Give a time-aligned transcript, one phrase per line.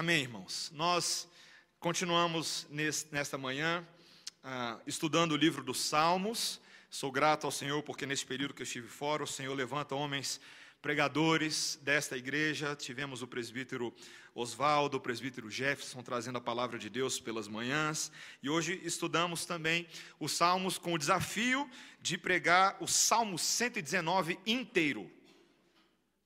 [0.00, 0.70] Amém, irmãos.
[0.76, 1.28] Nós
[1.80, 2.68] continuamos
[3.10, 3.84] nesta manhã
[4.44, 6.60] uh, estudando o livro dos Salmos.
[6.88, 10.40] Sou grato ao Senhor porque nesse período que eu estive fora, o Senhor levanta homens
[10.80, 12.76] pregadores desta igreja.
[12.76, 13.92] Tivemos o presbítero
[14.36, 18.12] Oswaldo, o presbítero Jefferson trazendo a palavra de Deus pelas manhãs.
[18.40, 19.84] E hoje estudamos também
[20.20, 21.68] os Salmos com o desafio
[22.00, 25.10] de pregar o Salmo 119 inteiro.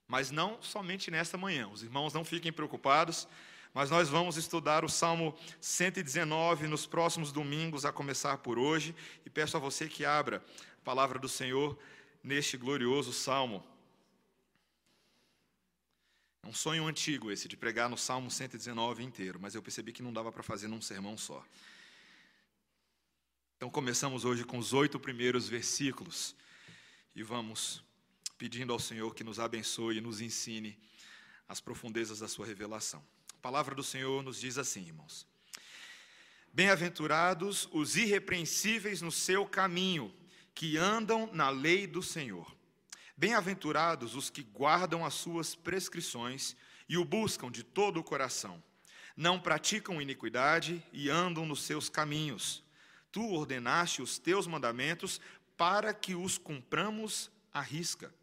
[0.07, 1.67] Mas não somente nesta manhã.
[1.69, 3.27] Os irmãos não fiquem preocupados
[3.73, 9.29] mas nós vamos estudar o Salmo 119 nos próximos domingos, a começar por hoje, e
[9.29, 10.45] peço a você que abra
[10.77, 11.77] a palavra do Senhor
[12.23, 13.63] neste glorioso salmo.
[16.43, 20.03] É um sonho antigo esse de pregar no Salmo 119 inteiro, mas eu percebi que
[20.03, 21.43] não dava para fazer num sermão só.
[23.57, 26.35] Então começamos hoje com os oito primeiros versículos
[27.15, 27.81] e vamos
[28.37, 30.77] pedindo ao Senhor que nos abençoe e nos ensine
[31.47, 33.01] as profundezas da sua revelação
[33.43, 35.27] palavra do Senhor nos diz assim, irmãos:
[36.53, 40.15] Bem-aventurados os irrepreensíveis no seu caminho,
[40.55, 42.55] que andam na lei do Senhor.
[43.17, 46.55] Bem-aventurados os que guardam as suas prescrições
[46.87, 48.63] e o buscam de todo o coração.
[49.15, 52.63] Não praticam iniquidade e andam nos seus caminhos.
[53.11, 55.19] Tu ordenaste os teus mandamentos
[55.57, 58.15] para que os cumpramos à risca.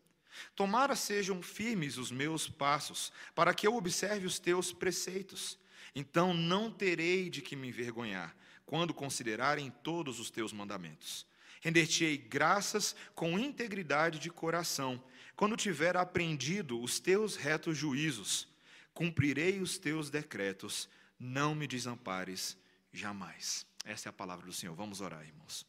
[0.55, 5.59] Tomara sejam firmes os meus passos, para que eu observe os teus preceitos.
[5.95, 11.27] Então não terei de que me envergonhar, quando considerarem todos os teus mandamentos.
[11.61, 15.03] Render-te-ei graças com integridade de coração,
[15.37, 18.49] quando tiver aprendido os teus retos juízos.
[18.95, 22.57] Cumprirei os teus decretos, não me desampares
[22.93, 23.67] jamais.
[23.85, 24.75] Essa é a palavra do Senhor.
[24.75, 25.67] Vamos orar, irmãos.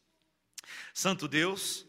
[0.93, 1.85] Santo Deus,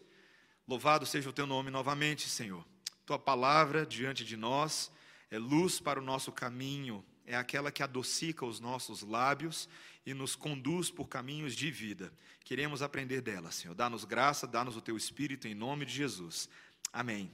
[0.67, 2.65] Louvado seja o teu nome novamente, Senhor.
[3.05, 4.89] Tua palavra diante de nós
[5.29, 9.67] é luz para o nosso caminho, é aquela que adocica os nossos lábios
[10.05, 12.13] e nos conduz por caminhos de vida.
[12.45, 13.73] Queremos aprender dela, Senhor.
[13.73, 16.47] Dá-nos graça, dá-nos o teu espírito em nome de Jesus.
[16.93, 17.29] Amém.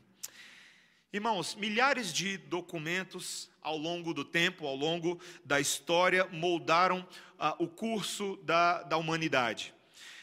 [1.14, 7.00] Irmãos, milhares de documentos ao longo do tempo, ao longo da história, moldaram
[7.40, 9.74] uh, o curso da, da humanidade.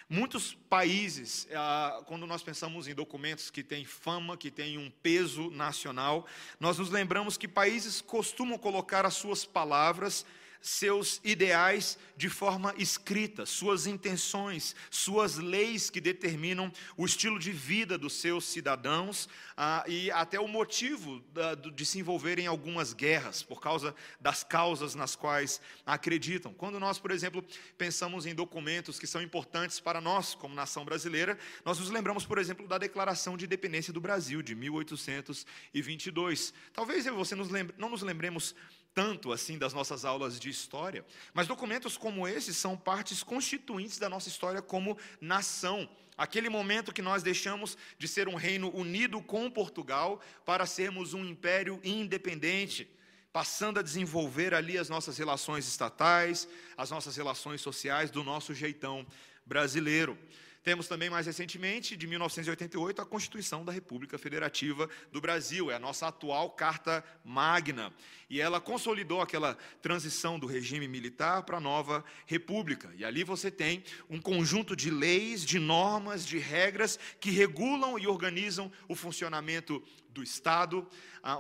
[0.08, 5.50] Muitos países, ah, quando nós pensamos em documentos que têm fama, que têm um peso
[5.50, 6.26] nacional,
[6.60, 10.24] nós nos lembramos que países costumam colocar as suas palavras
[10.66, 17.96] seus ideais de forma escrita, suas intenções, suas leis que determinam o estilo de vida
[17.96, 23.44] dos seus cidadãos ah, e até o motivo da, de se envolver em algumas guerras,
[23.44, 26.52] por causa das causas nas quais acreditam.
[26.52, 27.44] Quando nós, por exemplo,
[27.78, 32.38] pensamos em documentos que são importantes para nós, como nação brasileira, nós nos lembramos, por
[32.38, 36.52] exemplo, da Declaração de Independência do Brasil, de 1822.
[36.72, 38.54] Talvez você nos lembre, não nos lembremos
[38.96, 44.08] tanto assim das nossas aulas de história, mas documentos como esses são partes constituintes da
[44.08, 45.86] nossa história como nação.
[46.16, 51.22] Aquele momento que nós deixamos de ser um reino unido com Portugal para sermos um
[51.22, 52.90] império independente,
[53.34, 59.06] passando a desenvolver ali as nossas relações estatais, as nossas relações sociais do nosso jeitão
[59.44, 60.18] brasileiro.
[60.66, 65.78] Temos também, mais recentemente, de 1988, a Constituição da República Federativa do Brasil, é a
[65.78, 67.92] nossa atual Carta Magna.
[68.28, 72.92] E ela consolidou aquela transição do regime militar para a nova república.
[72.96, 78.08] E ali você tem um conjunto de leis, de normas, de regras que regulam e
[78.08, 79.80] organizam o funcionamento
[80.16, 80.86] do Estado,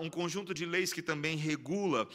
[0.00, 2.08] um conjunto de leis que também regula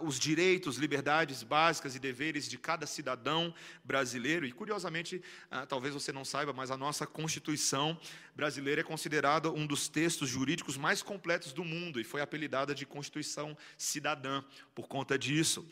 [0.00, 3.54] os direitos, liberdades básicas e deveres de cada cidadão
[3.84, 4.46] brasileiro.
[4.46, 5.22] E, curiosamente,
[5.68, 7.98] talvez você não saiba, mas a nossa Constituição
[8.34, 12.86] brasileira é considerada um dos textos jurídicos mais completos do mundo e foi apelidada de
[12.86, 14.42] Constituição Cidadã
[14.74, 15.68] por conta disso.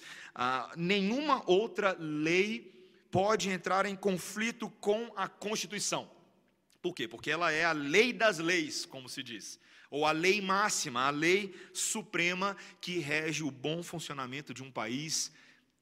[0.77, 2.79] nenhuma outra lei
[3.11, 6.11] pode entrar em conflito com a Constituição.
[6.83, 7.09] Por quê?
[7.09, 9.59] Porque ela é a lei das leis, como se diz
[9.91, 15.33] ou a lei máxima, a lei suprema que rege o bom funcionamento de um país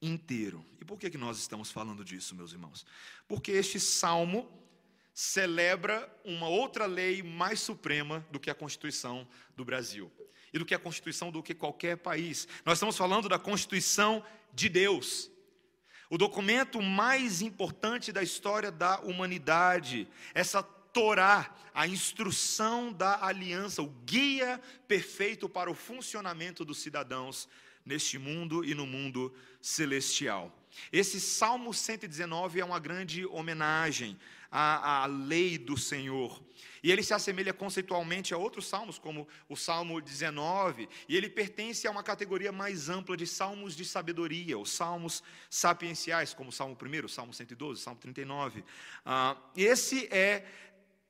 [0.01, 0.65] inteiro.
[0.81, 2.85] E por que, que nós estamos falando disso, meus irmãos?
[3.27, 4.49] Porque este salmo
[5.13, 10.11] celebra uma outra lei mais suprema do que a Constituição do Brasil
[10.53, 12.47] e do que a Constituição do que qualquer país.
[12.65, 14.23] Nós estamos falando da Constituição
[14.53, 15.29] de Deus.
[16.09, 20.63] O documento mais importante da história da humanidade, essa
[20.93, 27.47] Torá, a instrução da aliança, o guia perfeito para o funcionamento dos cidadãos
[27.85, 30.55] neste mundo e no mundo celestial.
[30.91, 34.17] Esse Salmo 119 é uma grande homenagem
[34.51, 36.41] à, à lei do Senhor.
[36.81, 41.87] E ele se assemelha conceitualmente a outros salmos, como o Salmo 19, e ele pertence
[41.87, 46.77] a uma categoria mais ampla de salmos de sabedoria, os salmos sapienciais, como o Salmo
[46.81, 48.63] 1, o Salmo 112, o Salmo 39.
[49.05, 50.45] Ah, esse é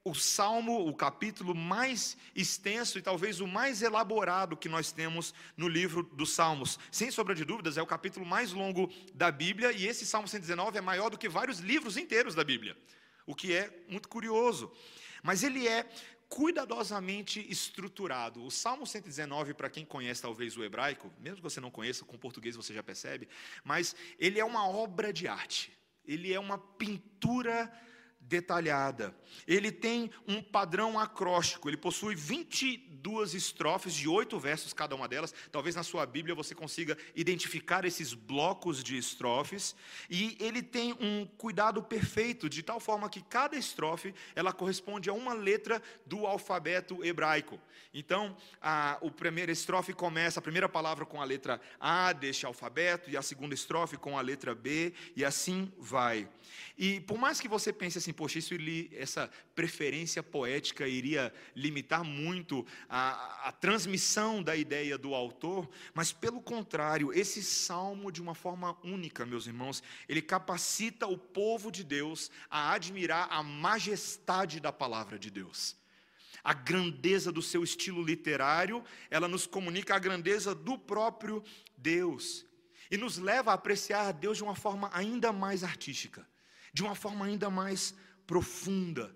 [0.04, 5.68] o salmo, o capítulo mais extenso e talvez o mais elaborado que nós temos no
[5.68, 6.80] livro dos Salmos.
[6.92, 10.78] Sem sombra de dúvidas, é o capítulo mais longo da Bíblia e esse Salmo 119
[10.78, 12.78] é maior do que vários livros inteiros da Bíblia,
[13.25, 14.72] o que é muito curioso.
[15.22, 15.86] Mas ele é
[16.30, 18.46] cuidadosamente estruturado.
[18.46, 22.18] O Salmo 119, para quem conhece talvez o hebraico, mesmo que você não conheça, com
[22.18, 23.28] português você já percebe,
[23.63, 25.74] mas ele é uma obra de arte.
[26.06, 27.72] Ele é uma pintura
[28.30, 29.14] detalhada.
[29.48, 35.34] Ele tem um padrão acróstico, ele possui 22 estrofes de oito versos cada uma delas.
[35.52, 39.76] Talvez na sua Bíblia você consiga identificar esses blocos de estrofes,
[40.10, 45.14] e ele tem um cuidado perfeito de tal forma que cada estrofe ela corresponde a
[45.14, 47.60] uma letra do alfabeto hebraico.
[47.92, 53.10] Então, a, o primeiro estrofe começa a primeira palavra com a letra A deste alfabeto
[53.10, 56.30] e a segunda estrofe com a letra B e assim vai.
[56.78, 58.54] E por mais que você pense assim, poxa, isso,
[58.92, 66.42] essa preferência poética iria limitar muito a, a transmissão da ideia do autor, mas pelo
[66.42, 72.30] contrário, esse salmo, de uma forma única, meus irmãos, ele capacita o povo de Deus
[72.50, 75.77] a admirar a majestade da palavra de Deus.
[76.44, 81.42] A grandeza do seu estilo literário, ela nos comunica a grandeza do próprio
[81.77, 82.45] Deus
[82.92, 86.27] e nos leva a apreciar Deus de uma forma ainda mais artística
[86.74, 87.95] de uma forma ainda mais
[88.30, 89.12] profunda.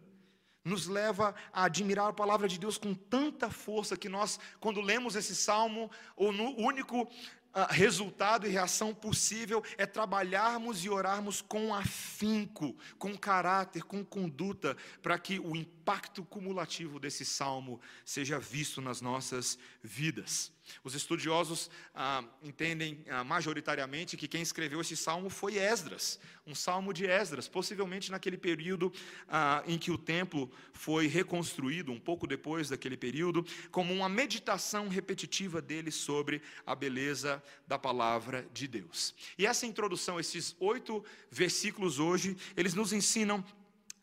[0.66, 5.16] Nos leva a admirar a palavra de Deus com tanta força que nós, quando lemos
[5.16, 7.08] esse salmo, o único
[7.54, 14.76] ah, resultado e reação possível é trabalharmos e orarmos com afinco, com caráter, com conduta,
[15.04, 15.83] para que o impacto
[16.30, 20.52] cumulativo desse salmo seja visto nas nossas vidas.
[20.84, 26.94] Os estudiosos ah, entendem ah, majoritariamente que quem escreveu esse salmo foi Esdras, um salmo
[26.94, 28.92] de Esdras, possivelmente naquele período
[29.28, 34.88] ah, em que o templo foi reconstruído, um pouco depois daquele período, como uma meditação
[34.88, 39.14] repetitiva dele sobre a beleza da palavra de Deus.
[39.38, 43.44] E essa introdução, esses oito versículos hoje, eles nos ensinam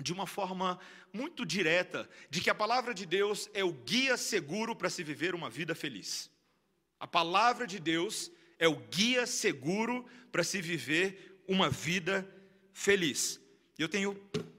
[0.00, 0.78] de uma forma
[1.12, 5.34] muito direta de que a palavra de Deus é o guia seguro para se viver
[5.34, 6.30] uma vida feliz.
[6.98, 12.28] A palavra de Deus é o guia seguro para se viver uma vida
[12.72, 13.40] feliz.
[13.78, 14.14] Eu tenho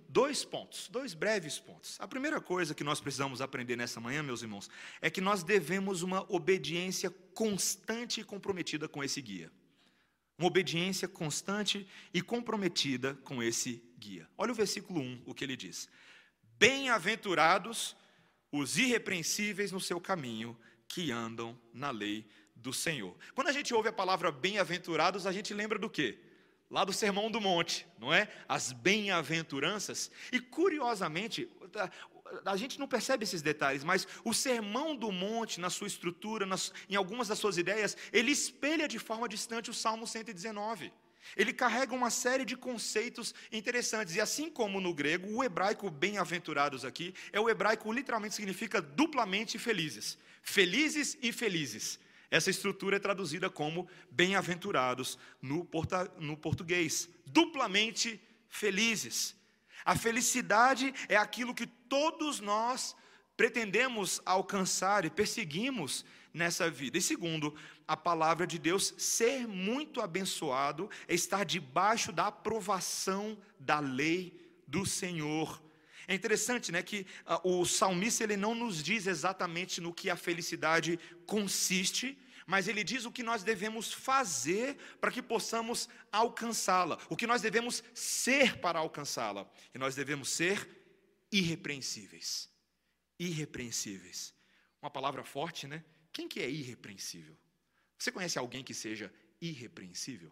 [0.10, 1.98] dois pontos, dois breves pontos.
[2.00, 4.70] A primeira coisa que nós precisamos aprender nessa manhã, meus irmãos,
[5.02, 9.52] é que nós devemos uma obediência constante e comprometida com esse guia.
[10.38, 14.28] Uma obediência constante e comprometida com esse guia.
[14.36, 15.88] Olha o versículo 1, o que ele diz:
[16.58, 17.96] Bem-aventurados
[18.52, 20.58] os irrepreensíveis no seu caminho,
[20.88, 23.16] que andam na lei do Senhor.
[23.34, 26.20] Quando a gente ouve a palavra bem-aventurados, a gente lembra do quê?
[26.70, 28.28] Lá do Sermão do Monte, não é?
[28.48, 30.12] As bem-aventuranças.
[30.32, 31.50] E curiosamente,
[32.46, 36.74] a gente não percebe esses detalhes, mas o Sermão do Monte, na sua estrutura, nas,
[36.90, 40.92] em algumas das suas ideias, ele espelha de forma distante o Salmo 119.
[41.36, 44.16] Ele carrega uma série de conceitos interessantes.
[44.16, 49.58] E assim como no grego, o hebraico bem-aventurados aqui é o hebraico literalmente significa duplamente
[49.58, 50.18] felizes.
[50.42, 52.00] Felizes e felizes.
[52.30, 55.68] Essa estrutura é traduzida como bem-aventurados no,
[56.18, 57.10] no português.
[57.26, 59.36] Duplamente felizes.
[59.84, 62.96] A felicidade é aquilo que todos nós
[63.36, 66.98] pretendemos alcançar e perseguimos nessa vida.
[66.98, 67.56] E segundo,
[67.88, 74.86] a palavra de Deus, ser muito abençoado é estar debaixo da aprovação da lei do
[74.86, 75.62] Senhor.
[76.08, 80.16] É interessante, né, que uh, o salmista ele não nos diz exatamente no que a
[80.16, 87.16] felicidade consiste, mas ele diz o que nós devemos fazer para que possamos alcançá-la, o
[87.16, 89.50] que nós devemos ser para alcançá-la.
[89.74, 90.68] E nós devemos ser
[91.32, 92.51] irrepreensíveis.
[93.22, 94.34] Irrepreensíveis.
[94.82, 95.84] Uma palavra forte, né?
[96.12, 97.38] Quem que é irrepreensível?
[97.96, 100.32] Você conhece alguém que seja irrepreensível?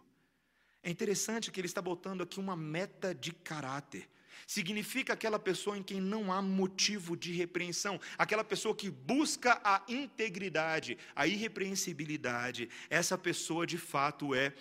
[0.82, 4.10] É interessante que ele está botando aqui uma meta de caráter.
[4.44, 9.84] Significa aquela pessoa em quem não há motivo de repreensão, aquela pessoa que busca a
[9.86, 12.68] integridade, a irrepreensibilidade.
[12.88, 14.52] Essa pessoa de fato é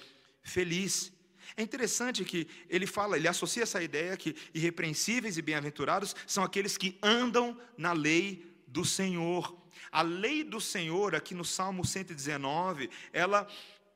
[0.43, 1.12] feliz.
[1.56, 6.77] É interessante que ele fala, ele associa essa ideia que irrepreensíveis e bem-aventurados são aqueles
[6.77, 9.58] que andam na lei do Senhor.
[9.91, 13.48] A lei do Senhor, aqui no Salmo 119, ela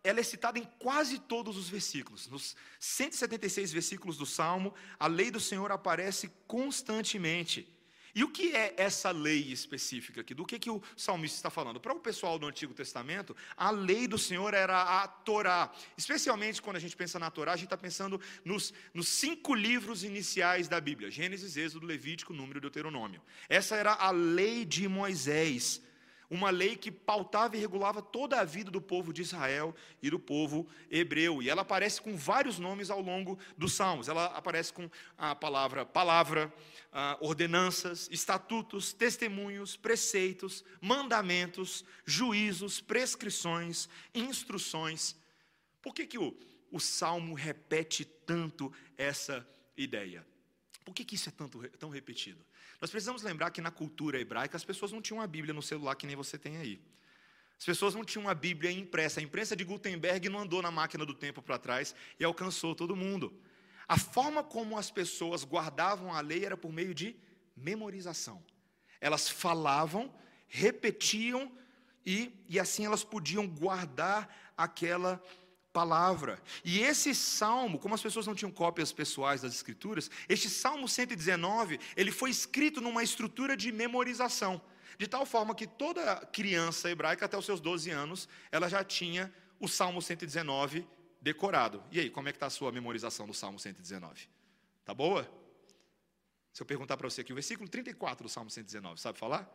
[0.03, 2.27] ela é citada em quase todos os versículos.
[2.27, 7.65] Nos 176 versículos do Salmo, a lei do Senhor aparece constantemente.
[8.15, 10.33] E o que é essa lei específica aqui?
[10.33, 11.79] Do que, que o salmista está falando?
[11.79, 15.71] Para o pessoal do Antigo Testamento, a lei do Senhor era a Torá.
[15.97, 20.03] Especialmente quando a gente pensa na Torá, a gente está pensando nos, nos cinco livros
[20.03, 23.21] iniciais da Bíblia: Gênesis, Êxodo, Levítico, Número e Deuteronômio.
[23.49, 25.81] Essa era a lei de Moisés
[26.33, 30.17] uma lei que pautava e regulava toda a vida do povo de Israel e do
[30.17, 31.43] povo hebreu.
[31.43, 34.07] E ela aparece com vários nomes ao longo dos Salmos.
[34.07, 36.51] Ela aparece com a palavra palavra,
[37.19, 45.15] ordenanças, estatutos, testemunhos, preceitos, mandamentos, juízos, prescrições, instruções.
[45.81, 46.35] Por que, que o,
[46.71, 49.47] o Salmo repete tanto essa
[49.77, 50.25] ideia?
[50.83, 52.43] Por que, que isso é tanto, tão repetido?
[52.83, 55.95] Nós precisamos lembrar que na cultura hebraica as pessoas não tinham uma Bíblia no celular
[55.95, 56.81] que nem você tem aí.
[57.57, 59.21] As pessoas não tinham uma Bíblia impressa.
[59.21, 62.93] A imprensa de Gutenberg não andou na máquina do tempo para trás e alcançou todo
[62.93, 63.33] mundo.
[63.87, 67.15] A forma como as pessoas guardavam a lei era por meio de
[67.55, 68.43] memorização.
[68.99, 70.13] Elas falavam,
[70.49, 71.49] repetiam
[72.05, 75.23] e, e assim elas podiam guardar aquela
[75.73, 76.39] palavra.
[76.63, 81.79] E esse salmo, como as pessoas não tinham cópias pessoais das escrituras, este salmo 119,
[81.97, 84.61] ele foi escrito numa estrutura de memorização,
[84.97, 89.33] de tal forma que toda criança hebraica até os seus 12 anos, ela já tinha
[89.59, 90.87] o salmo 119
[91.19, 91.83] decorado.
[91.91, 94.29] E aí, como é que está a sua memorização do salmo 119?
[94.85, 95.29] Tá boa?
[96.51, 99.51] Se eu perguntar para você aqui o versículo 34 do salmo 119, sabe falar?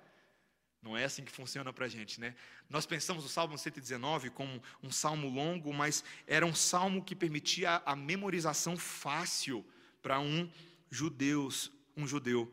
[0.80, 2.35] Não é assim que funciona para a gente, né?
[2.70, 7.82] Nós pensamos o Salmo 119 como um salmo longo, mas era um salmo que permitia
[7.85, 9.66] a memorização fácil
[10.00, 10.49] para um
[10.88, 12.52] judeus, um judeu.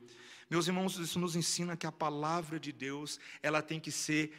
[0.50, 4.36] Meus irmãos, isso nos ensina que a palavra de Deus, ela tem que ser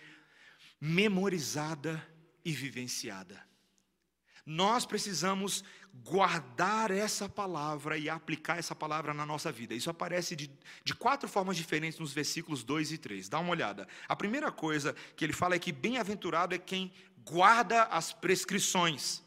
[0.80, 2.04] memorizada
[2.44, 3.45] e vivenciada.
[4.46, 5.64] Nós precisamos
[6.04, 9.74] guardar essa palavra e aplicar essa palavra na nossa vida.
[9.74, 10.48] Isso aparece de,
[10.84, 13.28] de quatro formas diferentes nos versículos 2 e 3.
[13.28, 13.88] Dá uma olhada.
[14.08, 16.92] A primeira coisa que ele fala é que bem-aventurado é quem
[17.24, 19.20] guarda as prescrições,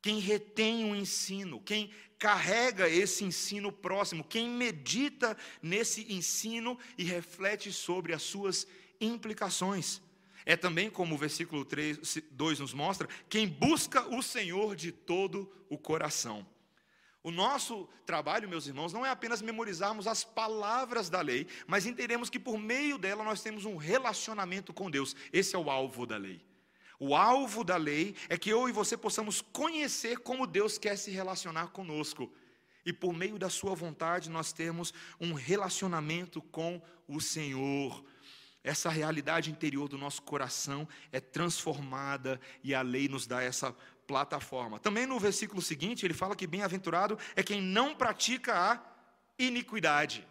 [0.00, 7.72] quem retém o ensino, quem carrega esse ensino próximo, quem medita nesse ensino e reflete
[7.72, 8.64] sobre as suas
[9.00, 10.00] implicações.
[10.44, 15.50] É também, como o versículo 3, 2 nos mostra, quem busca o Senhor de todo
[15.68, 16.46] o coração.
[17.22, 22.28] O nosso trabalho, meus irmãos, não é apenas memorizarmos as palavras da lei, mas entendemos
[22.28, 25.14] que por meio dela nós temos um relacionamento com Deus.
[25.32, 26.44] Esse é o alvo da lei.
[26.98, 31.12] O alvo da lei é que eu e você possamos conhecer como Deus quer se
[31.12, 32.32] relacionar conosco.
[32.84, 38.04] E por meio da Sua vontade nós temos um relacionamento com o Senhor.
[38.64, 43.74] Essa realidade interior do nosso coração é transformada e a lei nos dá essa
[44.06, 44.78] plataforma.
[44.78, 48.80] Também no versículo seguinte, ele fala que bem-aventurado é quem não pratica a
[49.38, 50.26] iniquidade.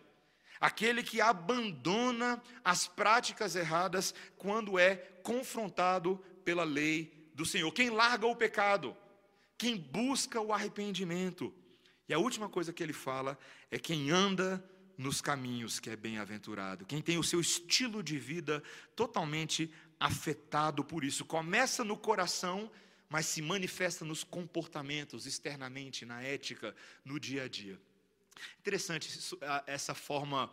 [0.61, 7.71] Aquele que abandona as práticas erradas quando é confrontado pela lei do Senhor.
[7.71, 8.95] Quem larga o pecado,
[9.57, 11.53] quem busca o arrependimento.
[12.07, 13.37] E a última coisa que ele fala
[13.69, 14.63] é quem anda
[14.97, 18.61] nos caminhos que é bem-aventurado, quem tem o seu estilo de vida
[18.95, 21.23] totalmente afetado por isso.
[21.23, 22.71] Começa no coração,
[23.09, 27.79] mas se manifesta nos comportamentos, externamente, na ética, no dia a dia.
[28.59, 29.09] Interessante
[29.67, 30.51] essa forma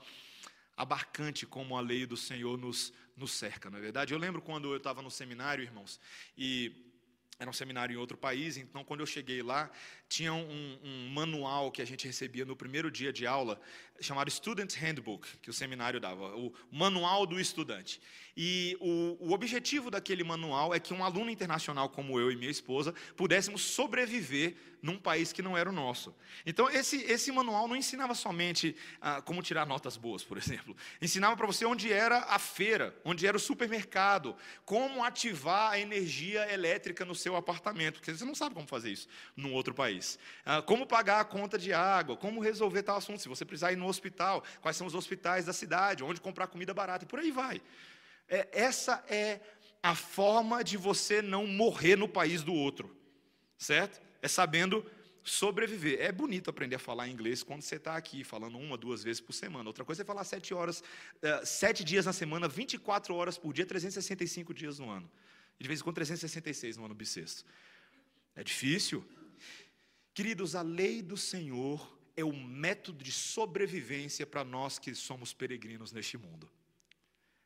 [0.77, 4.13] abarcante como a lei do Senhor nos, nos cerca, não é verdade?
[4.13, 5.99] Eu lembro quando eu estava no seminário, irmãos,
[6.37, 6.73] e
[7.39, 9.71] era um seminário em outro país, então quando eu cheguei lá,
[10.09, 13.61] tinha um, um, manual que a gente recebia no primeiro dia de aula,
[14.01, 18.01] chamado Student Handbook, que o seminário dava, o manual do estudante.
[18.37, 22.51] E o, o objetivo daquele manual é que um aluno internacional como eu e minha
[22.51, 26.15] esposa pudéssemos sobreviver num país que não era o nosso.
[26.47, 30.77] Então, esse, esse manual não ensinava somente ah, como tirar notas boas, por exemplo.
[31.03, 36.51] Ensinava para você onde era a feira, onde era o supermercado, como ativar a energia
[36.53, 39.98] elétrica no seu apartamento, porque você não sabe como fazer isso num outro país.
[40.45, 43.77] Ah, como pagar a conta de água, como resolver tal assunto, se você precisar ir
[43.77, 47.31] no hospital, quais são os hospitais da cidade, onde comprar comida barata, e por aí
[47.31, 47.61] vai.
[48.29, 49.41] É, essa é
[49.83, 52.95] a forma de você não morrer no país do outro,
[53.57, 54.01] certo?
[54.21, 54.85] É sabendo
[55.23, 56.01] sobreviver.
[56.01, 59.33] É bonito aprender a falar inglês quando você está aqui, falando uma, duas vezes por
[59.33, 59.69] semana.
[59.69, 63.67] Outra coisa é falar sete horas, uh, sete dias na semana, 24 horas por dia,
[63.67, 65.11] 365 dias no ano.
[65.59, 67.45] E de vez em quando 366 no ano bissexto.
[68.35, 69.05] É difícil.
[70.19, 75.93] Queridos, a lei do Senhor é o método de sobrevivência para nós que somos peregrinos
[75.93, 76.51] neste mundo.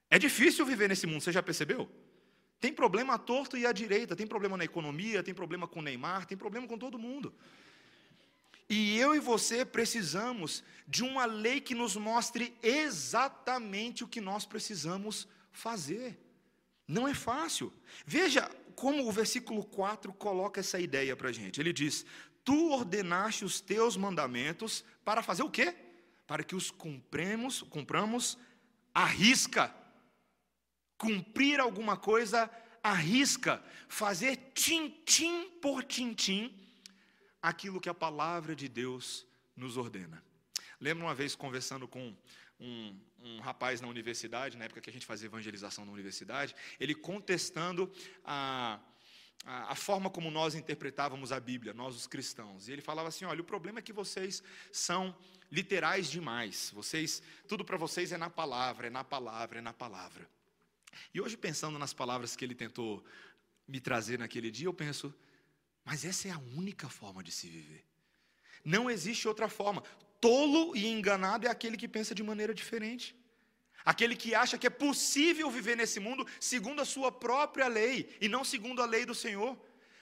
[0.08, 1.86] É difícil viver nesse mundo, você já percebeu?
[2.58, 6.24] Tem problema à torto e à direita, tem problema na economia, tem problema com Neymar,
[6.24, 7.34] tem problema com todo mundo.
[8.70, 14.46] E eu e você precisamos de uma lei que nos mostre exatamente o que nós
[14.46, 16.18] precisamos fazer.
[16.88, 17.70] Não é fácil.
[18.06, 21.60] Veja como o versículo 4 coloca essa ideia para a gente.
[21.60, 22.06] Ele diz:
[22.44, 25.74] Tu ordenaste os teus mandamentos para fazer o quê?
[26.26, 28.38] Para que os cumpremos, cumpramos
[28.94, 29.74] à risca.
[30.98, 32.50] Cumprir alguma coisa
[32.82, 33.62] à risca.
[33.88, 36.54] Fazer tintim por tintim
[37.40, 40.22] aquilo que a palavra de Deus nos ordena.
[40.80, 42.14] Lembro uma vez conversando com
[42.58, 46.94] um, um, rapaz na universidade, na época que a gente fazia evangelização na universidade, ele
[46.94, 47.92] contestando
[48.24, 48.80] a,
[49.44, 52.68] a, a, forma como nós interpretávamos a Bíblia, nós os cristãos.
[52.68, 55.14] E ele falava assim: olha, o problema é que vocês são
[55.50, 56.70] literais demais.
[56.74, 60.28] Vocês, tudo para vocês é na palavra, é na palavra, é na palavra.
[61.12, 63.04] E hoje, pensando nas palavras que ele tentou
[63.66, 65.14] me trazer naquele dia, eu penso,
[65.84, 67.84] mas essa é a única forma de se viver.
[68.64, 69.82] Não existe outra forma.
[70.20, 73.16] Tolo e enganado é aquele que pensa de maneira diferente.
[73.84, 78.28] Aquele que acha que é possível viver nesse mundo segundo a sua própria lei e
[78.28, 79.58] não segundo a lei do Senhor.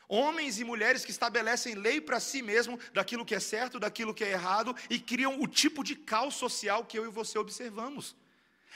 [0.09, 4.25] Homens e mulheres que estabelecem lei para si mesmo daquilo que é certo, daquilo que
[4.25, 8.17] é errado e criam o tipo de caos social que eu e você observamos.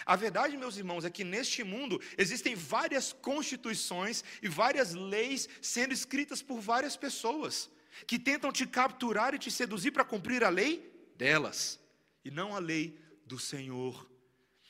[0.07, 5.93] A verdade, meus irmãos, é que neste mundo existem várias constituições e várias leis sendo
[5.93, 7.71] escritas por várias pessoas
[8.07, 11.81] que tentam te capturar e te seduzir para cumprir a lei delas
[12.25, 14.09] e não a lei do Senhor.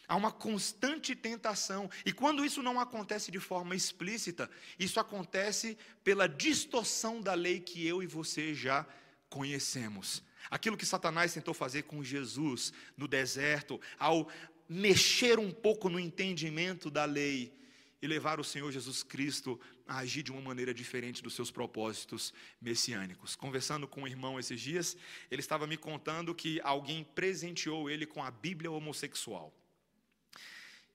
[0.06, 6.28] Há uma constante tentação, e quando isso não acontece de forma explícita, isso acontece pela
[6.28, 8.86] distorção da lei que eu e você já
[9.30, 10.22] conhecemos.
[10.50, 14.28] Aquilo que Satanás tentou fazer com Jesus no deserto, ao
[14.68, 17.52] mexer um pouco no entendimento da lei
[18.00, 22.34] e levar o Senhor Jesus Cristo a agir de uma maneira diferente dos seus propósitos
[22.60, 23.34] messiânicos.
[23.34, 24.96] Conversando com um irmão esses dias,
[25.30, 29.52] ele estava me contando que alguém presenteou ele com a Bíblia homossexual.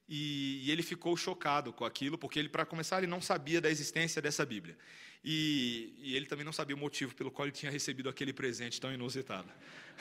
[0.10, 3.70] E, e ele ficou chocado com aquilo, porque ele, para começar, ele não sabia da
[3.70, 4.76] existência dessa Bíblia.
[5.24, 8.82] E, e ele também não sabia o motivo pelo qual ele tinha recebido aquele presente
[8.82, 9.48] tão inusitado.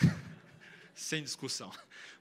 [0.94, 1.71] Sem discussão.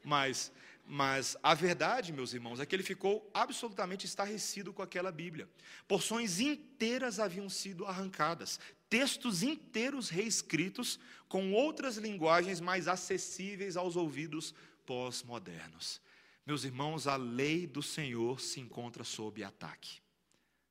[0.03, 0.51] Mas
[0.89, 5.49] mas a verdade, meus irmãos, é que ele ficou absolutamente estarrecido com aquela Bíblia.
[5.85, 8.57] Porções inteiras haviam sido arrancadas,
[8.89, 10.97] textos inteiros reescritos
[11.27, 15.99] com outras linguagens mais acessíveis aos ouvidos pós-modernos.
[16.47, 19.99] Meus irmãos, a lei do Senhor se encontra sob ataque.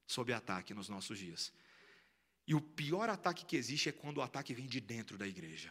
[0.07, 1.53] Sob ataque nos nossos dias.
[2.47, 5.71] E o pior ataque que existe é quando o ataque vem de dentro da igreja.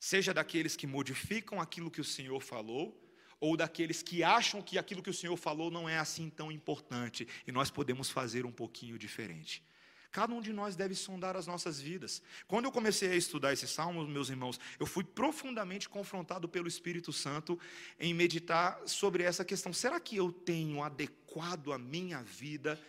[0.00, 3.00] Seja daqueles que modificam aquilo que o Senhor falou,
[3.38, 7.28] ou daqueles que acham que aquilo que o Senhor falou não é assim tão importante
[7.46, 9.62] e nós podemos fazer um pouquinho diferente.
[10.10, 12.22] Cada um de nós deve sondar as nossas vidas.
[12.46, 17.12] Quando eu comecei a estudar esse salmo, meus irmãos, eu fui profundamente confrontado pelo Espírito
[17.12, 17.58] Santo
[18.00, 19.72] em meditar sobre essa questão.
[19.72, 22.80] Será que eu tenho adequado a minha vida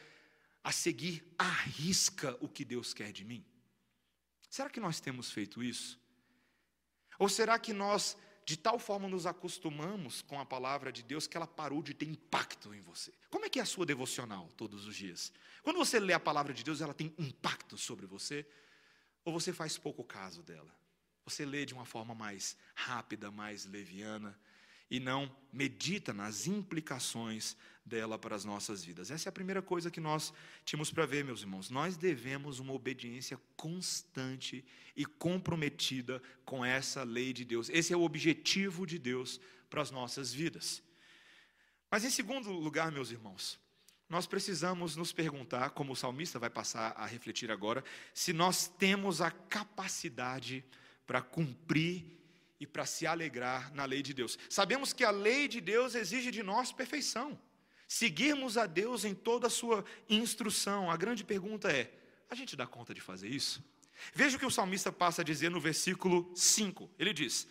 [0.64, 3.46] a seguir à risca o que Deus quer de mim?
[4.50, 6.00] Será que nós temos feito isso?
[7.20, 8.18] Ou será que nós
[8.50, 12.08] de tal forma nos acostumamos com a palavra de Deus que ela parou de ter
[12.08, 13.14] impacto em você.
[13.30, 15.32] Como é que é a sua devocional todos os dias?
[15.62, 18.44] Quando você lê a palavra de Deus, ela tem impacto sobre você?
[19.24, 20.76] Ou você faz pouco caso dela?
[21.26, 24.36] Você lê de uma forma mais rápida, mais leviana?
[24.90, 29.10] E não medita nas implicações dela para as nossas vidas.
[29.10, 31.70] Essa é a primeira coisa que nós tínhamos para ver, meus irmãos.
[31.70, 34.64] Nós devemos uma obediência constante
[34.96, 37.70] e comprometida com essa lei de Deus.
[37.70, 40.84] Esse é o objetivo de Deus para as nossas vidas.
[41.90, 43.60] Mas em segundo lugar, meus irmãos,
[44.08, 49.22] nós precisamos nos perguntar, como o salmista vai passar a refletir agora, se nós temos
[49.22, 50.64] a capacidade
[51.06, 52.19] para cumprir
[52.60, 54.38] e para se alegrar na lei de Deus.
[54.50, 57.40] Sabemos que a lei de Deus exige de nós perfeição.
[57.88, 60.92] Seguirmos a Deus em toda a sua instrução.
[60.92, 61.92] A grande pergunta é:
[62.30, 63.64] a gente dá conta de fazer isso?
[64.14, 66.90] Veja o que o salmista passa a dizer no versículo 5.
[67.00, 67.48] Ele diz: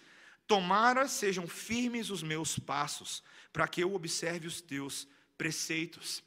[0.47, 6.23] Tomara sejam firmes os meus passos, para que eu observe os teus preceitos.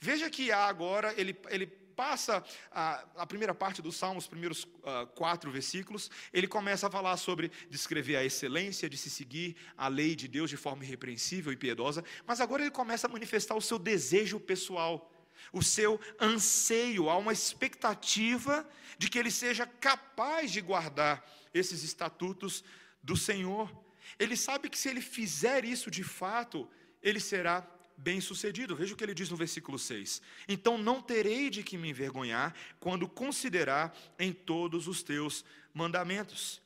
[0.00, 4.64] Veja que há agora, ele, ele passa a, a primeira parte do Salmo, os primeiros
[4.64, 9.88] uh, quatro versículos, ele começa a falar sobre descrever a excelência de se seguir a
[9.88, 13.60] lei de Deus de forma irrepreensível e piedosa, mas agora ele começa a manifestar o
[13.60, 15.10] seu desejo pessoal,
[15.52, 22.64] o seu anseio, há uma expectativa de que ele seja capaz de guardar esses estatutos
[23.02, 23.70] do Senhor.
[24.18, 26.68] Ele sabe que se ele fizer isso de fato,
[27.02, 27.60] ele será
[27.96, 28.76] bem-sucedido.
[28.76, 30.20] Veja o que ele diz no versículo 6.
[30.48, 36.62] Então não terei de que me envergonhar quando considerar em todos os teus mandamentos.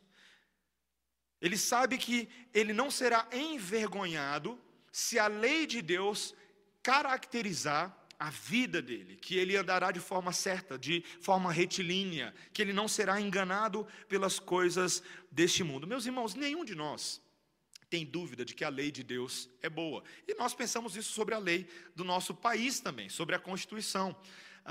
[1.40, 4.58] Ele sabe que ele não será envergonhado
[4.90, 6.34] se a lei de Deus
[6.82, 12.72] caracterizar a vida dele, que ele andará de forma certa, de forma retilínea, que ele
[12.72, 15.86] não será enganado pelas coisas deste mundo.
[15.86, 17.22] Meus irmãos, nenhum de nós
[17.88, 20.02] tem dúvida de que a lei de Deus é boa.
[20.26, 24.16] E nós pensamos isso sobre a lei do nosso país também, sobre a Constituição.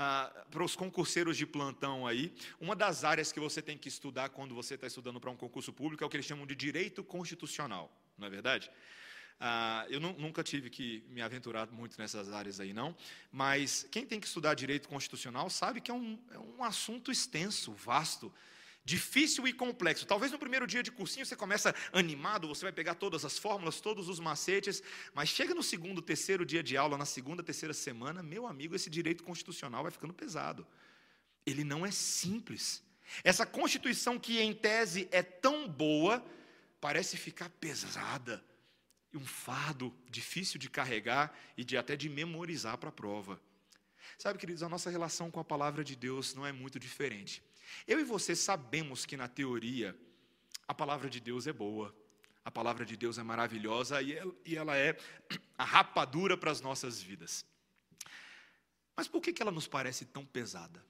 [0.00, 4.28] Ah, para os concurseiros de plantão aí, uma das áreas que você tem que estudar
[4.28, 7.02] quando você está estudando para um concurso público é o que eles chamam de direito
[7.02, 8.70] constitucional, não é verdade?
[9.40, 12.96] Ah, eu nunca tive que me aventurar muito nessas áreas aí, não,
[13.32, 17.72] mas quem tem que estudar direito constitucional sabe que é um, é um assunto extenso,
[17.72, 18.32] vasto
[18.88, 20.06] difícil e complexo.
[20.06, 23.82] Talvez no primeiro dia de cursinho você começa animado, você vai pegar todas as fórmulas,
[23.82, 28.22] todos os macetes, mas chega no segundo, terceiro dia de aula, na segunda, terceira semana,
[28.22, 30.66] meu amigo, esse direito constitucional vai ficando pesado.
[31.44, 32.82] Ele não é simples.
[33.22, 36.24] Essa Constituição que em tese é tão boa,
[36.80, 38.42] parece ficar pesada,
[39.12, 43.38] um fardo difícil de carregar e de até de memorizar para a prova.
[44.16, 47.42] Sabe, queridos, a nossa relação com a palavra de Deus não é muito diferente.
[47.86, 49.98] Eu e você sabemos que na teoria
[50.66, 51.94] a palavra de Deus é boa,
[52.44, 54.96] a palavra de Deus é maravilhosa e ela é
[55.56, 57.44] a rapadura para as nossas vidas.
[58.96, 60.84] Mas por que ela nos parece tão pesada?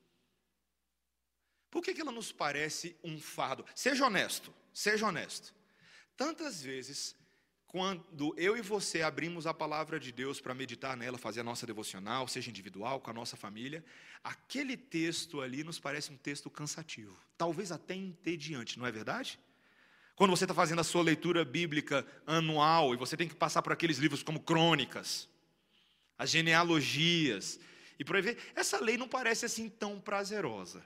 [1.70, 3.64] Por que ela nos parece um fardo?
[3.74, 5.54] Seja honesto, seja honesto.
[6.16, 7.14] Tantas vezes
[7.68, 11.66] quando eu e você abrimos a palavra de Deus para meditar nela, fazer a nossa
[11.66, 13.84] devocional, seja individual, com a nossa família,
[14.24, 19.38] aquele texto ali nos parece um texto cansativo, talvez até entediante, não é verdade?
[20.16, 23.70] Quando você está fazendo a sua leitura bíblica anual e você tem que passar por
[23.70, 25.28] aqueles livros como crônicas,
[26.16, 27.60] as genealogias,
[27.98, 30.82] e por aí ver, essa lei não parece assim tão prazerosa.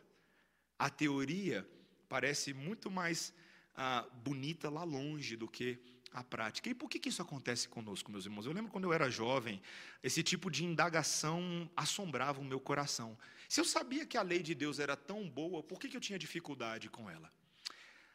[0.77, 1.67] A teoria
[2.09, 3.33] parece muito mais
[3.77, 5.79] ah, bonita lá longe do que
[6.13, 6.69] a prática.
[6.69, 8.47] E por que, que isso acontece conosco, meus irmãos?
[8.47, 9.61] Eu lembro quando eu era jovem,
[10.03, 13.17] esse tipo de indagação assombrava o meu coração.
[13.49, 16.01] Se eu sabia que a lei de Deus era tão boa, por que, que eu
[16.01, 17.31] tinha dificuldade com ela?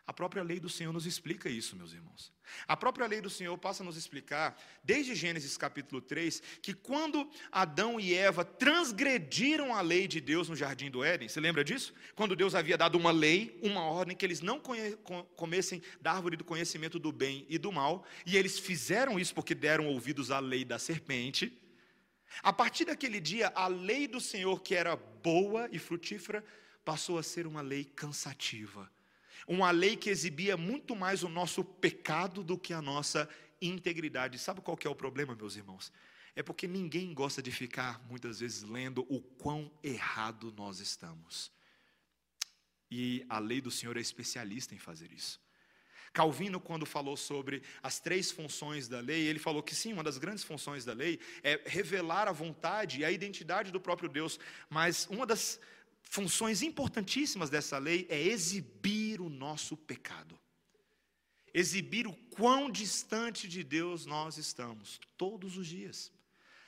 [0.07, 2.31] A própria lei do Senhor nos explica isso, meus irmãos.
[2.65, 7.29] A própria lei do Senhor passa a nos explicar, desde Gênesis capítulo 3, que quando
[7.51, 11.93] Adão e Eva transgrediram a lei de Deus no jardim do Éden, você lembra disso?
[12.15, 14.61] Quando Deus havia dado uma lei, uma ordem, que eles não
[15.35, 19.53] comessem da árvore do conhecimento do bem e do mal, e eles fizeram isso porque
[19.53, 21.51] deram ouvidos à lei da serpente.
[22.41, 26.45] A partir daquele dia, a lei do Senhor, que era boa e frutífera,
[26.85, 28.89] passou a ser uma lei cansativa
[29.47, 33.29] uma lei que exibia muito mais o nosso pecado do que a nossa
[33.61, 34.37] integridade.
[34.37, 35.91] Sabe qual que é o problema, meus irmãos?
[36.35, 41.51] É porque ninguém gosta de ficar muitas vezes lendo o quão errado nós estamos.
[42.91, 45.41] E a lei do Senhor é especialista em fazer isso.
[46.13, 50.17] Calvino, quando falou sobre as três funções da lei, ele falou que sim, uma das
[50.17, 55.07] grandes funções da lei é revelar a vontade e a identidade do próprio Deus, mas
[55.09, 55.59] uma das
[56.09, 60.39] funções importantíssimas dessa lei é exibir o nosso pecado.
[61.53, 66.11] Exibir o quão distante de Deus nós estamos, todos os dias.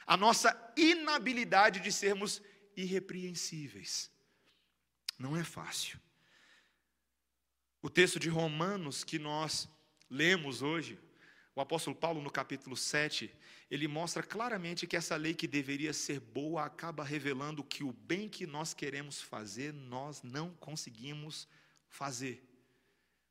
[0.06, 2.42] A nossa inabilidade de sermos
[2.76, 4.10] irrepreensíveis.
[5.18, 6.00] Não é fácil.
[7.82, 9.70] O texto de Romanos que nós
[10.10, 11.00] lemos hoje,
[11.60, 13.30] o apóstolo Paulo, no capítulo 7,
[13.70, 18.30] ele mostra claramente que essa lei que deveria ser boa acaba revelando que o bem
[18.30, 21.50] que nós queremos fazer, nós não conseguimos
[21.90, 22.42] fazer,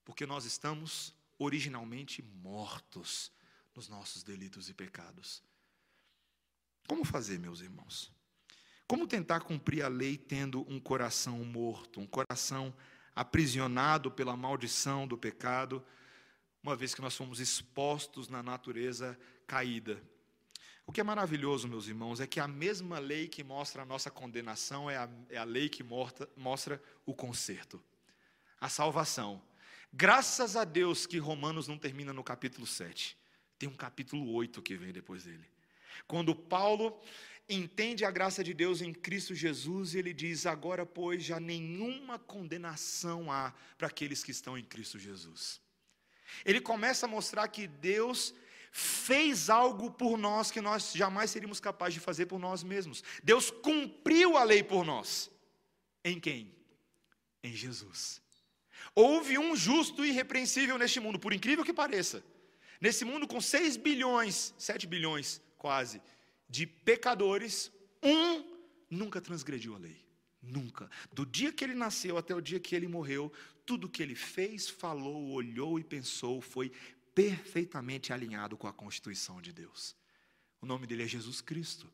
[0.04, 3.32] porque nós estamos originalmente mortos
[3.74, 5.42] nos nossos delitos e pecados.
[6.86, 8.12] Como fazer, meus irmãos?
[8.86, 12.74] Como tentar cumprir a lei tendo um coração morto, um coração
[13.16, 15.82] aprisionado pela maldição do pecado,
[16.68, 20.02] uma vez que nós fomos expostos na natureza caída?
[20.87, 24.11] O que é maravilhoso, meus irmãos, é que a mesma lei que mostra a nossa
[24.11, 27.83] condenação é a, é a lei que mostra, mostra o conserto,
[28.61, 29.42] a salvação.
[29.90, 33.16] Graças a Deus que Romanos não termina no capítulo 7,
[33.59, 35.46] tem um capítulo 8 que vem depois dele.
[36.07, 37.00] Quando Paulo
[37.48, 43.33] entende a graça de Deus em Cristo Jesus, ele diz: Agora, pois, já nenhuma condenação
[43.33, 45.66] há para aqueles que estão em Cristo Jesus.
[46.44, 48.34] Ele começa a mostrar que Deus
[48.70, 53.02] fez algo por nós que nós jamais seríamos capazes de fazer por nós mesmos.
[53.22, 55.30] Deus cumpriu a lei por nós.
[56.04, 56.54] Em quem?
[57.42, 58.22] Em Jesus.
[58.94, 62.22] Houve um justo e irrepreensível neste mundo, por incrível que pareça.
[62.80, 66.00] Nesse mundo com 6 bilhões, 7 bilhões quase,
[66.48, 67.70] de pecadores,
[68.02, 68.44] um
[68.88, 70.04] nunca transgrediu a lei.
[70.40, 70.88] Nunca.
[71.12, 73.32] Do dia que ele nasceu até o dia que ele morreu,
[73.68, 76.72] tudo que ele fez, falou, olhou e pensou foi
[77.14, 79.94] perfeitamente alinhado com a Constituição de Deus.
[80.59, 81.87] O nome dele é Jesus Cristo.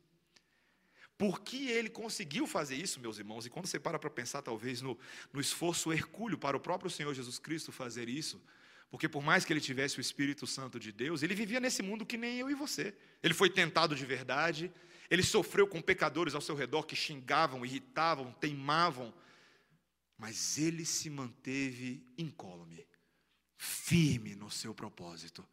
[1.18, 3.44] Por que ele conseguiu fazer isso, meus irmãos?
[3.44, 4.96] E quando você para para pensar, talvez, no,
[5.32, 8.40] no esforço hercúleo para o próprio Senhor Jesus Cristo fazer isso,
[8.88, 12.06] porque por mais que ele tivesse o Espírito Santo de Deus, ele vivia nesse mundo
[12.06, 12.96] que nem eu e você.
[13.20, 14.72] Ele foi tentado de verdade,
[15.10, 19.12] ele sofreu com pecadores ao seu redor que xingavam, irritavam, teimavam,
[20.18, 22.87] mas ele se manteve incólume,
[23.57, 25.46] firme no seu propósito.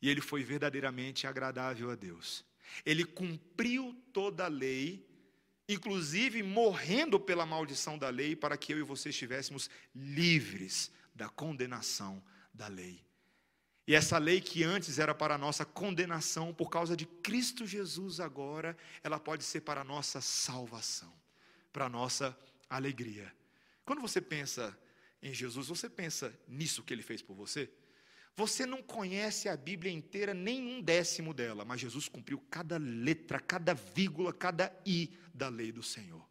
[0.00, 2.44] E ele foi verdadeiramente agradável a Deus.
[2.84, 5.06] Ele cumpriu toda a lei,
[5.68, 12.22] inclusive morrendo pela maldição da lei, para que eu e você estivéssemos livres da condenação
[12.52, 13.02] da lei.
[13.86, 18.18] E essa lei que antes era para a nossa condenação, por causa de Cristo Jesus
[18.18, 21.12] agora, ela pode ser para a nossa salvação,
[21.70, 22.36] para a nossa
[22.68, 23.32] alegria.
[23.84, 24.76] Quando você pensa
[25.22, 27.70] em Jesus, você pensa nisso que ele fez por você?
[28.36, 33.38] Você não conhece a Bíblia inteira, nem um décimo dela, mas Jesus cumpriu cada letra,
[33.38, 36.28] cada vírgula, cada i da lei do Senhor.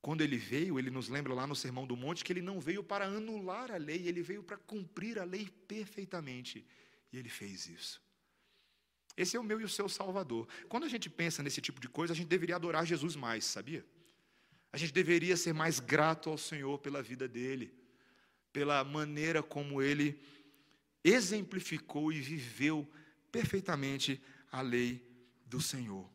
[0.00, 2.82] Quando ele veio, ele nos lembra lá no Sermão do Monte que ele não veio
[2.82, 6.66] para anular a lei, ele veio para cumprir a lei perfeitamente.
[7.12, 8.02] E ele fez isso.
[9.14, 10.48] Esse é o meu e o seu Salvador.
[10.68, 13.84] Quando a gente pensa nesse tipo de coisa, a gente deveria adorar Jesus mais, sabia?
[14.72, 17.74] A gente deveria ser mais grato ao Senhor pela vida dele,
[18.52, 20.20] pela maneira como ele
[21.02, 22.88] exemplificou e viveu
[23.32, 25.04] perfeitamente a lei
[25.46, 26.08] do Senhor.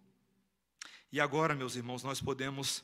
[1.11, 2.83] E agora, meus irmãos, nós podemos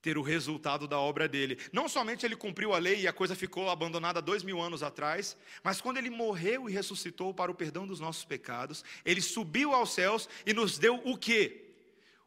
[0.00, 1.58] ter o resultado da obra dele.
[1.72, 5.36] Não somente ele cumpriu a lei e a coisa ficou abandonada dois mil anos atrás,
[5.62, 9.92] mas quando ele morreu e ressuscitou para o perdão dos nossos pecados, ele subiu aos
[9.92, 11.74] céus e nos deu o quê?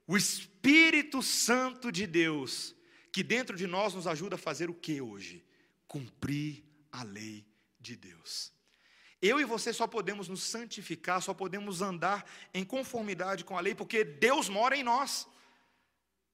[0.06, 2.76] O Espírito Santo de Deus,
[3.12, 5.46] que dentro de nós nos ajuda a fazer o que hoje?
[5.88, 7.46] Cumprir a lei
[7.80, 8.54] de Deus.
[9.22, 13.76] Eu e você só podemos nos santificar, só podemos andar em conformidade com a lei,
[13.76, 15.28] porque Deus mora em nós.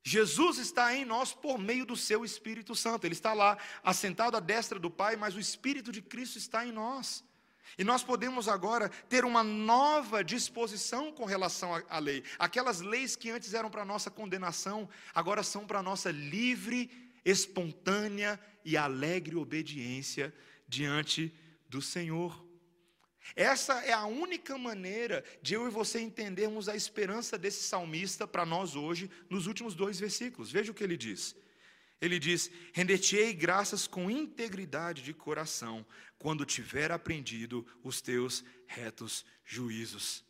[0.04, 3.06] Jesus está em nós por meio do seu Espírito Santo.
[3.06, 6.72] Ele está lá, assentado à destra do Pai, mas o Espírito de Cristo está em
[6.72, 7.26] nós.
[7.78, 12.24] E nós podemos agora ter uma nova disposição com relação à lei.
[12.38, 16.90] Aquelas leis que antes eram para nossa condenação, agora são para nossa livre,
[17.26, 20.34] espontânea e alegre obediência
[20.68, 21.34] diante
[21.68, 22.46] do Senhor.
[23.36, 28.46] Essa é a única maneira de eu e você entendermos a esperança desse salmista para
[28.46, 30.52] nós hoje, nos últimos dois versículos.
[30.52, 31.36] Veja o que ele diz.
[32.00, 35.86] Ele diz: Render-te-ei graças com integridade de coração,
[36.20, 40.24] quando tiver aprendido os teus retos juízos.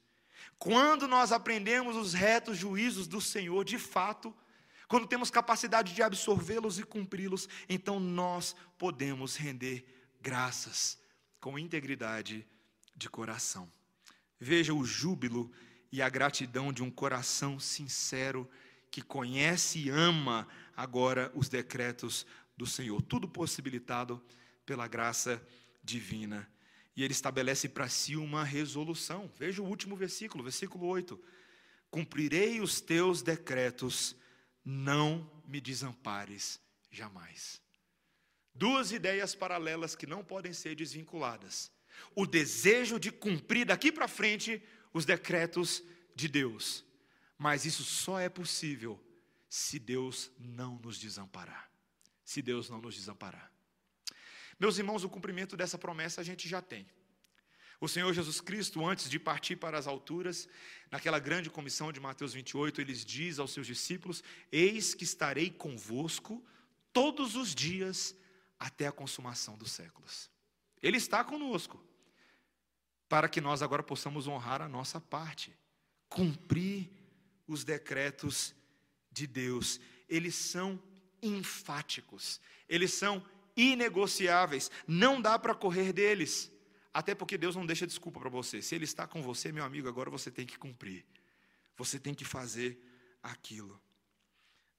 [0.57, 4.35] Quando nós aprendemos os retos juízos do Senhor, de fato,
[4.87, 9.85] quando temos capacidade de absorvê-los e cumpri-los, então nós podemos render
[10.21, 10.97] graças
[11.39, 12.47] com integridade
[12.95, 13.71] de coração.
[14.39, 15.51] Veja o júbilo
[15.91, 18.49] e a gratidão de um coração sincero
[18.89, 24.23] que conhece e ama agora os decretos do Senhor, tudo possibilitado
[24.65, 25.45] pela graça
[25.83, 26.49] divina.
[26.95, 29.29] E ele estabelece para si uma resolução.
[29.37, 31.19] Veja o último versículo, versículo 8:
[31.91, 34.15] Cumprirei os teus decretos,
[34.63, 36.59] não me desampares
[36.91, 37.61] jamais.
[38.53, 41.71] Duas ideias paralelas que não podem ser desvinculadas
[42.15, 44.61] o desejo de cumprir daqui para frente
[44.93, 45.83] os decretos
[46.15, 46.83] de Deus.
[47.37, 48.99] Mas isso só é possível
[49.49, 51.69] se Deus não nos desamparar.
[52.23, 53.51] Se Deus não nos desamparar.
[54.59, 56.87] Meus irmãos, o cumprimento dessa promessa a gente já tem.
[57.79, 60.49] O Senhor Jesus Cristo, antes de partir para as alturas,
[60.89, 66.43] naquela grande comissão de Mateus 28, ele diz aos seus discípulos: Eis que estarei convosco
[66.91, 68.15] todos os dias
[68.59, 70.31] até a consumação dos séculos.
[70.81, 71.83] Ele está conosco
[73.07, 75.55] para que nós agora possamos honrar a nossa parte,
[76.09, 76.89] cumprir
[77.47, 78.55] os decretos
[79.17, 79.79] de Deus.
[80.07, 80.81] Eles são
[81.21, 83.25] enfáticos, eles são
[83.55, 86.51] inegociáveis, não dá para correr deles.
[86.93, 88.61] Até porque Deus não deixa desculpa para você.
[88.61, 91.05] Se Ele está com você, meu amigo, agora você tem que cumprir.
[91.75, 92.81] Você tem que fazer
[93.21, 93.79] aquilo.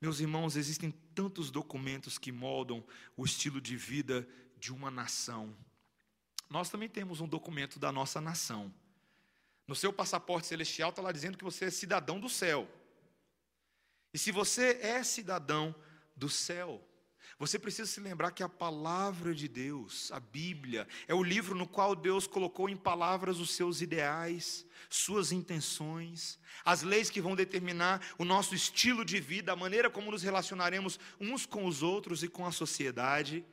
[0.00, 2.84] Meus irmãos, existem tantos documentos que moldam
[3.16, 5.56] o estilo de vida de uma nação
[6.48, 8.72] nós também temos um documento da nossa nação.
[9.66, 12.66] No seu passaporte celestial está lá dizendo que você é cidadão do céu.
[14.12, 15.74] E se você é cidadão
[16.16, 16.84] do céu,
[17.38, 21.68] Você precisa se lembrar que a palavra de Deus, a Bíblia, é o livro no
[21.68, 28.04] qual Deus colocou em palavras os seus ideais, suas intenções, as leis que vão determinar
[28.18, 32.28] o nosso estilo de vida, a maneira como nos relacionaremos uns com os outros e
[32.28, 33.44] com a sociedade.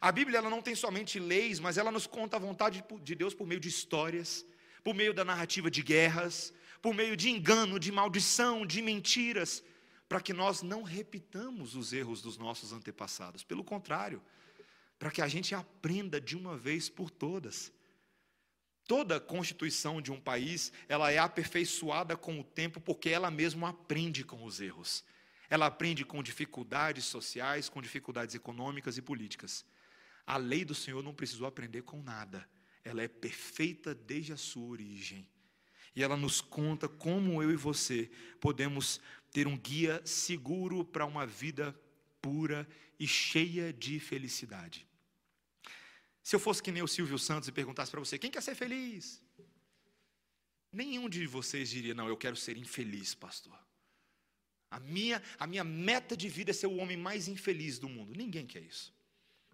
[0.00, 3.34] A Bíblia ela não tem somente leis, mas ela nos conta a vontade de Deus
[3.34, 4.44] por meio de histórias,
[4.82, 9.62] por meio da narrativa de guerras, por meio de engano, de maldição, de mentiras
[10.12, 13.42] para que nós não repitamos os erros dos nossos antepassados.
[13.42, 14.22] Pelo contrário,
[14.98, 17.72] para que a gente aprenda de uma vez por todas.
[18.86, 24.22] Toda constituição de um país, ela é aperfeiçoada com o tempo porque ela mesma aprende
[24.22, 25.02] com os erros.
[25.48, 29.64] Ela aprende com dificuldades sociais, com dificuldades econômicas e políticas.
[30.26, 32.46] A lei do Senhor não precisou aprender com nada.
[32.84, 35.26] Ela é perfeita desde a sua origem.
[35.94, 39.00] E ela nos conta como eu e você podemos
[39.32, 41.74] ter um guia seguro para uma vida
[42.20, 42.68] pura
[42.98, 44.86] e cheia de felicidade.
[46.22, 48.54] Se eu fosse que nem o Silvio Santos e perguntasse para você, quem quer ser
[48.54, 49.20] feliz?
[50.72, 53.58] Nenhum de vocês diria, não, eu quero ser infeliz, pastor.
[54.70, 58.14] A minha, a minha meta de vida é ser o homem mais infeliz do mundo.
[58.14, 58.94] Ninguém quer isso.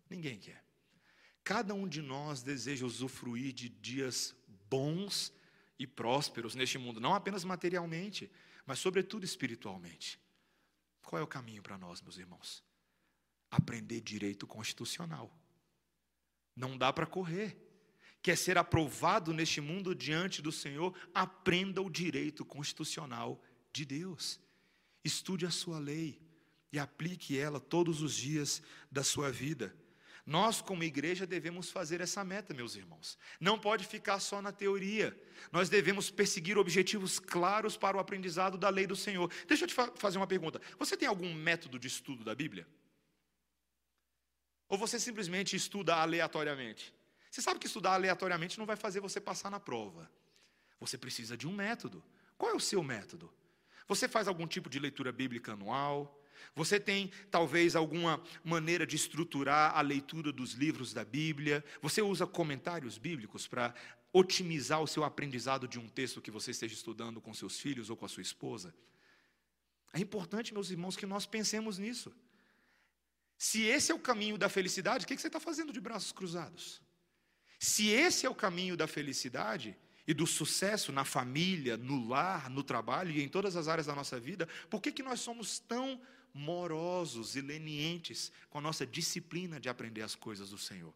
[0.08, 0.62] Ninguém quer.
[1.42, 4.36] Cada um de nós deseja usufruir de dias
[4.68, 5.32] bons
[5.78, 8.30] e prósperos neste mundo, não apenas materialmente,
[8.68, 10.20] mas sobretudo espiritualmente.
[11.00, 12.62] Qual é o caminho para nós, meus irmãos?
[13.50, 15.35] Aprender direito constitucional.
[16.54, 17.57] Não dá para correr.
[18.20, 20.94] Quer ser aprovado neste mundo diante do Senhor?
[21.14, 24.38] Aprenda o direito constitucional de Deus.
[25.02, 26.20] Estude a sua lei
[26.70, 29.74] e aplique ela todos os dias da sua vida.
[30.28, 33.16] Nós, como igreja, devemos fazer essa meta, meus irmãos.
[33.40, 35.18] Não pode ficar só na teoria.
[35.50, 39.32] Nós devemos perseguir objetivos claros para o aprendizado da lei do Senhor.
[39.46, 40.60] Deixa eu te fa fazer uma pergunta.
[40.78, 42.68] Você tem algum método de estudo da Bíblia?
[44.68, 46.94] Ou você simplesmente estuda aleatoriamente?
[47.30, 50.10] Você sabe que estudar aleatoriamente não vai fazer você passar na prova.
[50.78, 52.04] Você precisa de um método.
[52.36, 53.32] Qual é o seu método?
[53.86, 56.17] Você faz algum tipo de leitura bíblica anual?
[56.55, 61.64] Você tem talvez alguma maneira de estruturar a leitura dos livros da Bíblia?
[61.83, 63.74] Você usa comentários bíblicos para
[64.12, 67.96] otimizar o seu aprendizado de um texto que você esteja estudando com seus filhos ou
[67.96, 68.74] com a sua esposa?
[69.92, 72.12] É importante, meus irmãos, que nós pensemos nisso.
[73.37, 76.83] Se esse é o caminho da felicidade, o que você está fazendo de braços cruzados?
[77.59, 82.62] Se esse é o caminho da felicidade e do sucesso na família, no lar, no
[82.62, 86.01] trabalho e em todas as áreas da nossa vida, por que, que nós somos tão
[86.32, 90.92] morosos e lenientes com a nossa disciplina de aprender as coisas do Senhor.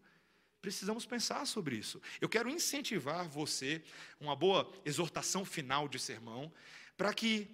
[0.60, 2.00] Precisamos pensar sobre isso.
[2.20, 3.82] Eu quero incentivar você,
[4.20, 6.52] uma boa exortação final de sermão,
[6.96, 7.48] para que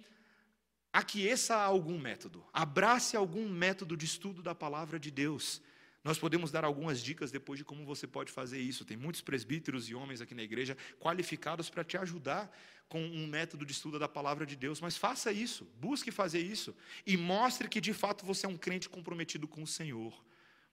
[0.93, 5.61] aqueça algum método, abrace algum método de estudo da palavra de Deus.
[6.03, 8.85] Nós podemos dar algumas dicas depois de como você pode fazer isso.
[8.85, 12.49] Tem muitos presbíteros e homens aqui na igreja qualificados para te ajudar
[12.87, 16.75] com um método de estudo da palavra de Deus, mas faça isso, busque fazer isso
[17.05, 20.25] e mostre que de fato você é um crente comprometido com o Senhor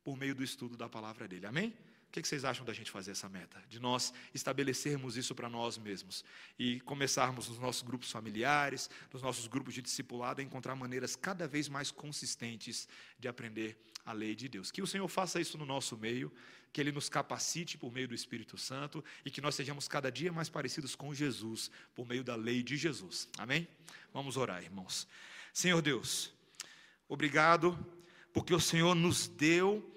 [0.02, 1.46] por meio do estudo da palavra dele.
[1.46, 1.76] Amém?
[2.08, 3.62] O que vocês acham da gente fazer essa meta?
[3.68, 6.24] De nós estabelecermos isso para nós mesmos
[6.58, 11.46] e começarmos nos nossos grupos familiares, nos nossos grupos de discipulado, a encontrar maneiras cada
[11.46, 12.88] vez mais consistentes
[13.18, 14.70] de aprender a lei de Deus.
[14.70, 16.32] Que o Senhor faça isso no nosso meio,
[16.72, 20.32] que Ele nos capacite por meio do Espírito Santo e que nós sejamos cada dia
[20.32, 23.28] mais parecidos com Jesus por meio da lei de Jesus.
[23.36, 23.68] Amém?
[24.12, 25.06] Vamos orar, irmãos.
[25.52, 26.32] Senhor Deus,
[27.08, 27.78] obrigado
[28.32, 29.95] porque o Senhor nos deu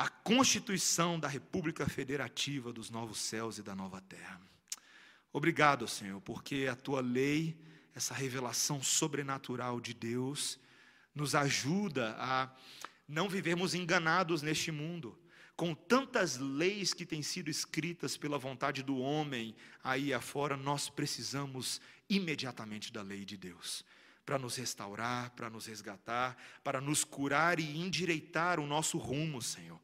[0.00, 4.40] a constituição da República Federativa dos novos céus e da nova terra.
[5.30, 7.54] Obrigado, Senhor, porque a tua lei,
[7.94, 10.58] essa revelação sobrenatural de Deus,
[11.14, 12.50] nos ajuda a
[13.06, 15.18] não vivermos enganados neste mundo,
[15.54, 21.78] com tantas leis que têm sido escritas pela vontade do homem aí afora, nós precisamos
[22.08, 23.84] imediatamente da lei de Deus
[24.24, 29.78] para nos restaurar, para nos resgatar, para nos curar e endireitar o nosso rumo, Senhor.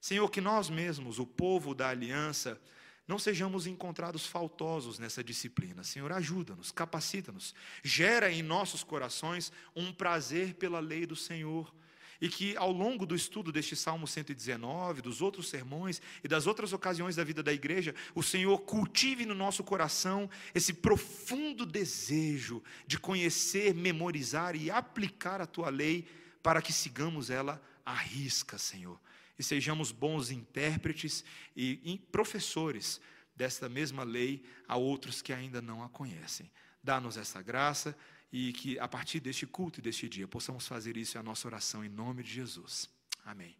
[0.00, 2.60] Senhor, que nós mesmos, o povo da aliança,
[3.08, 5.82] não sejamos encontrados faltosos nessa disciplina.
[5.82, 11.74] Senhor, ajuda-nos, capacita-nos, gera em nossos corações um prazer pela lei do Senhor.
[12.20, 16.72] E que ao longo do estudo deste Salmo 119, dos outros sermões e das outras
[16.72, 22.98] ocasiões da vida da igreja, o Senhor cultive no nosso coração esse profundo desejo de
[22.98, 26.06] conhecer, memorizar e aplicar a tua lei
[26.42, 29.00] para que sigamos ela à risca, Senhor
[29.38, 31.24] e sejamos bons intérpretes
[31.56, 33.00] e professores
[33.36, 36.50] desta mesma lei a outros que ainda não a conhecem.
[36.82, 37.96] Dá-nos essa graça
[38.32, 41.46] e que a partir deste culto e deste dia possamos fazer isso é a nossa
[41.46, 42.90] oração em nome de Jesus.
[43.24, 43.56] Amém.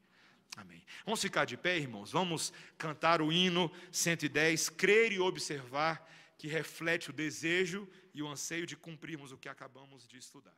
[0.57, 0.85] Amém.
[1.05, 2.11] Vamos ficar de pé, irmãos?
[2.11, 6.05] Vamos cantar o hino 110, crer e observar,
[6.37, 10.57] que reflete o desejo e o anseio de cumprirmos o que acabamos de estudar.